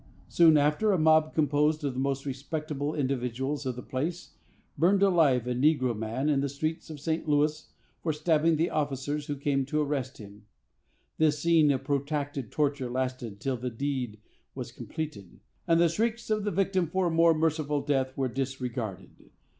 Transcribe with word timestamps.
Soon 0.29 0.57
after, 0.57 0.91
a 0.91 0.97
mob, 0.97 1.35
composed 1.35 1.83
of 1.83 1.93
the 1.93 1.99
most 1.99 2.25
respectable 2.25 2.95
individuals 2.95 3.67
of 3.67 3.75
the 3.75 3.83
place, 3.83 4.31
burned 4.75 5.03
alive 5.03 5.45
a 5.45 5.53
negro 5.53 5.95
man 5.95 6.27
in 6.27 6.41
the 6.41 6.49
streets 6.49 6.89
of 6.89 6.99
St. 6.99 7.29
Louis, 7.29 7.67
for 8.01 8.11
stabbing 8.11 8.55
the 8.55 8.71
officers 8.71 9.27
who 9.27 9.35
came 9.35 9.63
to 9.67 9.79
arrest 9.79 10.17
him. 10.17 10.47
This 11.19 11.37
scene 11.37 11.69
of 11.69 11.83
protracted 11.83 12.49
torture 12.51 12.89
lasted 12.89 13.39
till 13.39 13.57
the 13.57 13.69
deed 13.69 14.17
was 14.55 14.71
completed, 14.71 15.39
and 15.67 15.79
the 15.79 15.87
shrieks 15.87 16.31
of 16.31 16.45
the 16.45 16.49
victim 16.49 16.87
for 16.87 17.05
a 17.05 17.11
more 17.11 17.35
merciful 17.35 17.81
death 17.83 18.17
were 18.17 18.27
disregarded. 18.27 19.29